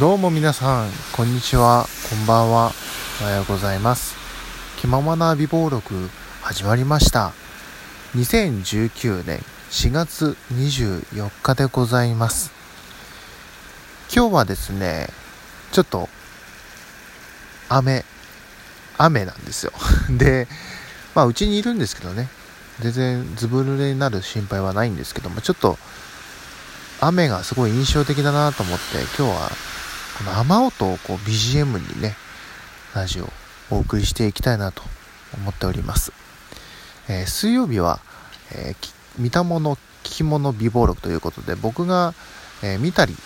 [0.00, 2.72] どうも皆さん、こんにちは、こんばんは、
[3.22, 4.16] おはようございます。
[4.80, 6.10] 気ままな美貌録
[6.42, 7.30] 始まりました。
[8.16, 9.38] 2019年
[9.70, 12.50] 4月24日でございます。
[14.12, 15.06] 今日はですね、
[15.70, 16.08] ちょっと、
[17.68, 18.04] 雨、
[18.98, 19.72] 雨なんですよ。
[20.10, 20.48] で、
[21.14, 22.28] まあ、うちにいるんですけどね、
[22.80, 25.78] 全然ずぶ濡れになる心配はないんですけども、ちょっと、
[27.00, 29.52] 雨がすごい印象的だなと思って、今日は
[30.18, 32.14] この雨音をこう BGM にね、
[32.94, 33.28] ラジオを
[33.70, 34.82] お送りしていきたいなと
[35.36, 36.12] 思っております。
[37.08, 38.00] えー水曜日は、
[38.52, 42.14] えー見たもの、聞き物美貌録ということで、僕が、
[42.62, 43.16] えー見たり、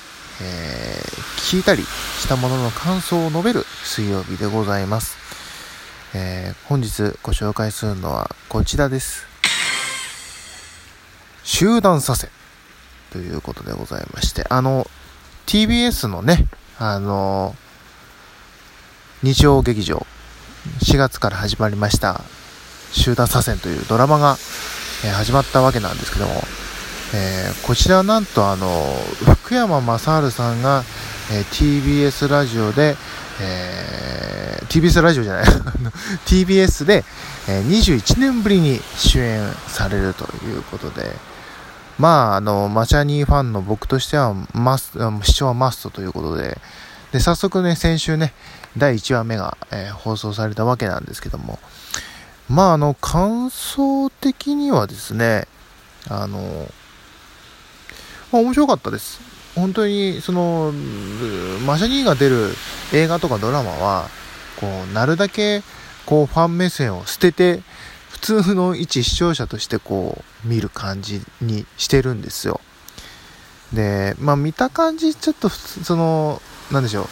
[0.41, 5.16] えー聞いたりしたものの感想を述べる水曜日でございます。
[6.14, 9.27] えー本日ご紹介するのはこちらです。
[11.45, 12.28] 集団左遷
[13.11, 14.86] ということでございまして、あの、
[15.47, 16.47] TBS のね、
[16.81, 17.57] あの
[19.23, 20.07] 日曜劇場、
[20.81, 22.21] 4月から始まりました、
[22.93, 24.37] 集団左遷というドラマが、
[25.05, 26.34] えー始まったわけなんですけども、
[27.15, 28.95] えーこちらはなんとあの、
[29.43, 30.84] 福山雅治さんが、
[31.33, 31.45] えー
[32.06, 32.97] TBS ラジオで、
[33.41, 35.45] えー TBS ラジオじゃない、
[36.27, 37.05] TBS で、
[37.49, 41.11] えー21年ぶりに主演されるということで、
[41.98, 46.58] まあ、あの、マチャニーファンの僕としては、マス、視聴はマストということで、
[47.12, 48.32] で、早速ね、先週ね、
[48.77, 51.58] 第1話目が、えー放送されたわけなんですけども、
[52.48, 55.48] まあ、あの、感想的にはですね、
[56.08, 56.69] あの、
[58.30, 59.20] まあ、面白かったです。
[59.56, 60.72] 本当に、その、
[61.66, 62.54] マシャニーが出る
[62.92, 64.08] 映画とかドラマは、
[64.60, 65.62] こう、なるだけ、
[66.06, 67.62] こう、ファン目線を捨てて、
[68.09, 72.61] 普通の一視聴者としてこう見る感じにしてるんですよ。
[73.73, 77.09] でまあ見た感じちょっと普通そのなんでしょう。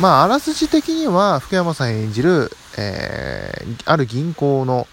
[0.00, 4.86] まああらすじ的には福山さん演じる、えーある銀行の、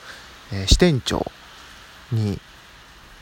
[0.51, 1.25] えー支店長
[2.11, 2.39] に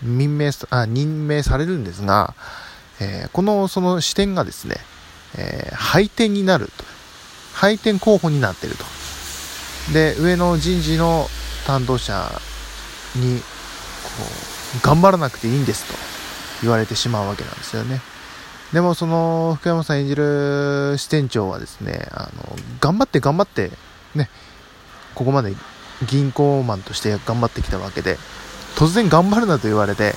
[0.04, 2.36] 任命さあ任命されるんですが、
[3.00, 4.76] えーこのその支店がですね、
[5.38, 6.84] えー廃店になると。
[7.54, 8.86] 廃店候補になっていると。
[9.94, 11.28] で上の人事の
[11.66, 12.30] 担当者
[13.16, 13.46] にこ
[14.82, 15.94] う頑張らなくていいんですと
[16.62, 18.02] 言われてしまうわけなんですよね。
[18.74, 23.70] でもその福山さん演じる支店長はですねあの頑張って頑張って
[24.16, 24.30] ね
[25.14, 25.54] ここまで
[26.08, 28.18] 銀行マンとして頑張ってきたわけで
[28.76, 30.14] 突然頑張るなと言われて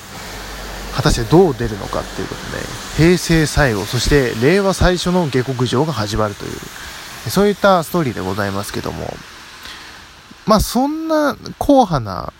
[0.95, 2.63] 果たしてどう出るのかっていうことで
[2.95, 9.13] 平成最後そして令和最初の下克上が始まるというそういったストーリーでございますけども
[10.45, 12.33] まあそんな硬派な、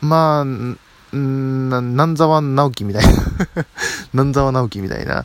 [0.00, 0.78] まあ、ん
[1.14, 3.12] んな南沢直樹みたいな
[4.12, 5.24] 南沢直樹みたいな、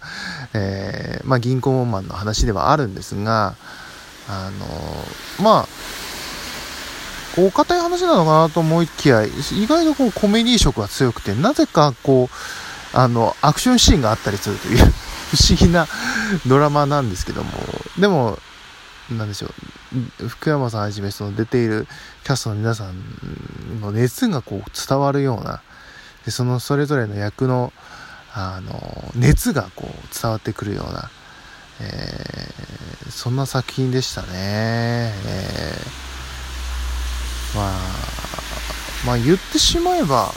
[0.53, 3.55] えーまあ銀行マンの話ではあるんですが、
[4.29, 5.05] あの
[5.43, 5.67] まあ、
[7.37, 14.83] お堅い話なのかなと思いきや、意外とこうコメディ色が強くて、なぜかこう、あの、アクションシーンがあったりするという不
[15.49, 15.87] 思議な
[16.47, 17.51] ドラマなんですけども、
[17.99, 18.39] でも、
[19.11, 19.53] なんでしょう、
[20.27, 21.87] 福山さんはじめその出ている
[22.23, 25.61] キャストの皆さんの熱がこう伝わるような、
[26.25, 27.73] でそのそれぞれの役の、
[28.33, 31.09] あの、熱がこう伝わってくるような、
[31.81, 32.67] えー
[33.09, 34.27] そんな作品でしたね。
[34.33, 37.71] えーまあ、
[39.05, 40.33] まあ言ってしまえば、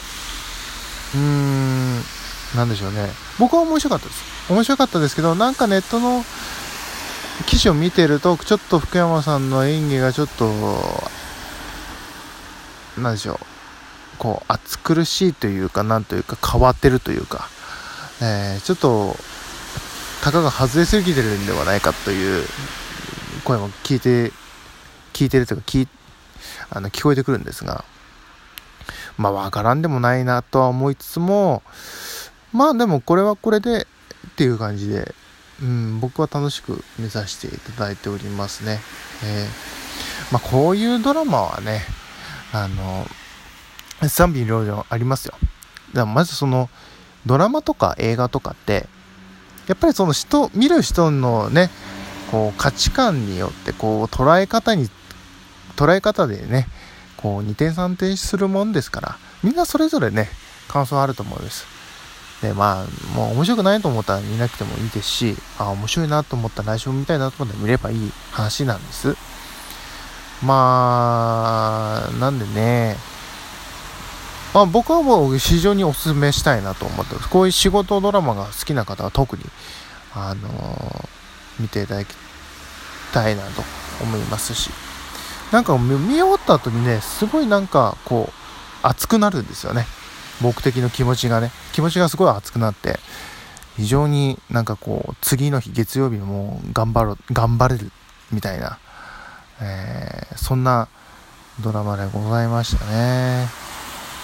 [1.13, 1.95] うーん、
[2.55, 3.09] なんでしょうね。
[3.37, 4.23] 僕は面白かったです。
[4.49, 6.23] 面白かったですけど、なんかネットの
[7.43, 10.51] 記事を見てると、ちょっと福山さんの演技がちょっと、
[12.99, 13.37] なんでしょう、
[14.17, 17.49] こう、暑苦しいというか、なんというか、変わってるというか、
[18.21, 19.15] えーちょっと、
[20.23, 22.45] たかが外れすぎてるんではないかという
[23.43, 24.31] 声も聞いて、
[25.13, 25.87] 聞いてるというか、聞
[26.69, 27.83] あの聞こえてくるんですが、
[29.17, 31.63] まあ、わからんでもないなとは思いつつも、
[32.53, 33.87] まあ、でもこれはこれで
[34.27, 35.13] っていう感じで、
[35.61, 38.79] うん、僕は楽しく見させていただいておりますね。
[39.23, 39.81] えー
[40.31, 41.81] まあ、こういうドラマはね、
[42.53, 43.05] あの、
[44.07, 45.33] 賛否両論ありますよ。
[45.93, 46.69] でもまずその、
[47.25, 48.87] ドラマとか映画とかって、
[49.67, 51.69] やっぱりその人、見る人のね、
[52.31, 54.89] こう価値観によって、こう捉え方に、
[55.75, 56.67] 捉え方でね、
[57.17, 60.29] こう二点三点するもんですから、みんなそれぞれね、
[60.69, 61.65] 感想あると思うんです。
[62.41, 69.15] で、まあ、もう面白くないと思ったら見なくてもいいですし、あ、面白いなと思ったら来週見たいなと思ったら見ればいい話なんです。
[70.43, 72.95] まあ、なんでね、
[74.53, 77.29] まあ、僕はもう非常にお勧めしたいなと思ってます。
[77.29, 79.43] こういう仕事ドラマが好きな方は特に、
[80.13, 81.09] あの
[81.59, 82.13] 見ていただき
[83.13, 83.63] たいなと
[84.01, 84.69] 思いますし
[85.51, 89.85] なんか見終わった後にねすごいなんかこう熱くなるんですよね
[90.41, 92.99] 僕的の気持ちがね気持ちがすごい熱くなって
[93.77, 97.91] 非常になんかこう次の日月曜日も頑張ろ頑張れる
[98.31, 98.79] みたいな、
[99.61, 100.87] えー、そんな
[101.61, 103.47] ドラマでございましたね。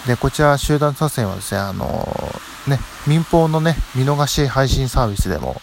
[0.06, 5.62] でこちら集団撮影はですねあのー、ね民放のね見逃し配信サービスでも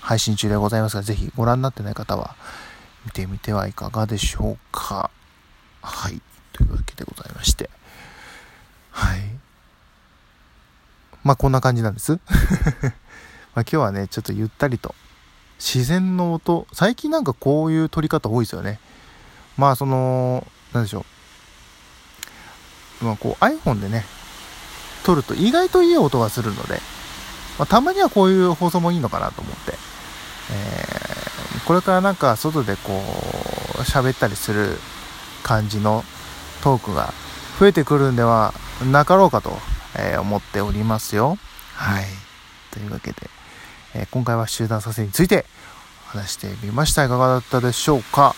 [0.00, 2.36] 配信中でございますがぜひご覧になってない方は
[3.04, 5.10] 見てみてはいかがでしょうか。
[5.82, 6.20] はい。
[6.58, 7.70] というわけでございまして
[8.90, 9.20] はい
[11.24, 12.18] まあこんな感じなんです。
[13.54, 14.94] ま今日はねちょっとゆったりと。
[15.58, 16.66] 自然の音。
[16.72, 18.78] 最近なんかこういう撮り方多いですよね。
[19.56, 21.04] まあその何でしょ
[23.02, 23.04] う。
[23.04, 24.04] まあこう iPhone でね
[25.04, 26.80] 撮ると意外といい音がするので、
[27.58, 29.72] まあ、たまにはこういう放送もいいのかなと思って、
[30.52, 34.78] えー、これからなんか外でこう喋ったりする
[35.42, 36.04] 感じの
[36.62, 37.12] トークが
[37.58, 38.52] 増えてくるんでは
[38.92, 39.56] なかろうかと、
[39.96, 41.38] えー、思っておりますよ。
[41.74, 42.04] はい。
[42.72, 43.16] というわけで、
[43.94, 45.46] えー、今回は集団撮影について
[46.06, 47.04] 話してみました。
[47.04, 48.34] いかがだったでしょうか？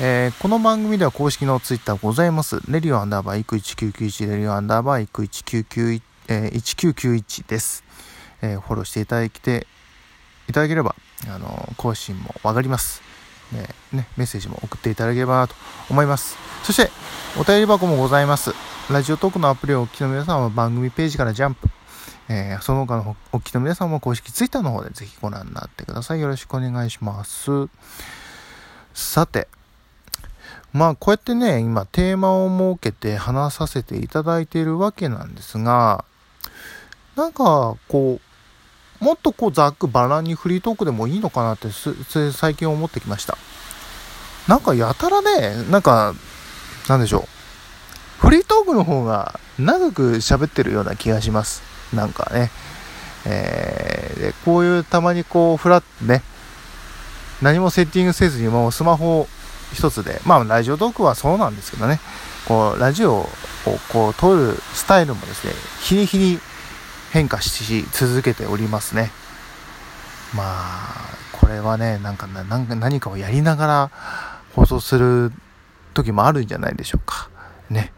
[0.00, 2.60] えー、この番組では公式のツイッターございます。
[2.70, 7.82] レリオアンダーバーイク1991、レリオアンダーバーイク1991、えー、1991です。
[8.40, 9.66] えー、フォローしていただいて、
[10.48, 10.94] いただければ、
[11.28, 13.02] あの更新も上がります。
[13.52, 15.54] ね、ね、メッセージも送っていただければと
[15.90, 16.36] 思います。
[16.64, 16.90] そして、
[17.38, 18.52] お便り箱もございます。
[18.90, 21.68] ラジオトークのアプリをお聞きの皆さんは番組ページからジャンプ。
[22.30, 26.20] えー、その他のお聞きの皆さんも公式ツイッターの方でぜひご覧になってください。
[26.20, 27.68] よろしくお願いします。
[28.92, 29.48] さて、
[30.72, 36.04] まあこうやってね、今テーマを設けて話させていただいているわけなんですが、
[37.16, 38.27] なんかこう、
[39.00, 41.68] もっとこうざっくばらんにフリートークでもいいのかなって
[42.32, 43.38] 最近思ってきました。
[44.48, 46.14] なんかやたらね、なんか、
[46.88, 47.22] なんでしょう。
[48.20, 51.62] フリートークの方が長く喋ってるような気がします。
[51.94, 52.50] なんかね。
[53.26, 56.22] えー、でこういうたまにこう、フラッとね、
[57.42, 59.28] 何もセッティングせずにもうスマホ
[59.72, 62.00] 一つで、まあラジオトークはそうなんですけどね、
[62.46, 63.28] こう、ラジオを
[63.92, 65.52] こう撮るスタイルもですね、
[65.82, 66.40] 日に日に
[67.12, 69.10] 変化し続けておりますね。
[70.34, 73.90] まあ、これはね、なんか何かをやりながら
[74.54, 75.32] 放送する
[75.94, 77.30] 時もあるんじゃないでしょうか。
[77.70, 77.92] ね。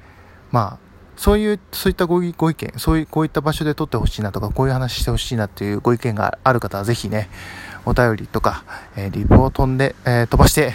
[0.51, 7.29] まあ、そういう、そういったご意見、そういう、こういった場所で撮ってほしいなとか、こういう話してほしいなっていうご意見がある方は、ぜひね、
[7.85, 8.65] お便りとか、
[8.97, 10.75] えー、リプを飛んで、えー、飛ばして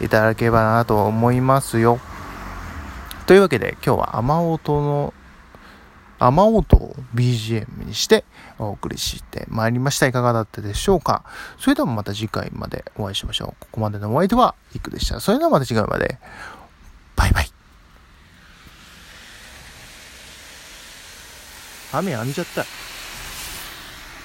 [0.00, 2.00] いただければなと思いますよ。
[3.26, 5.14] というわけで、今日は雨音の
[6.26, 8.24] 雨音を BGM にして
[8.58, 10.06] お送りしてまいりました。
[10.06, 11.22] いかがだったでしょうか
[11.58, 13.48] それではまた次回までお会いしましょう。
[13.60, 15.20] ここまでのお相手は、いくでした。
[15.20, 16.18] それではまた次回まで。
[17.16, 17.46] バイバイ。
[21.92, 22.64] 雨やんじゃった。